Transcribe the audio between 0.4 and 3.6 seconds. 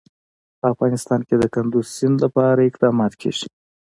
په افغانستان کې د کندز سیند لپاره اقدامات کېږي.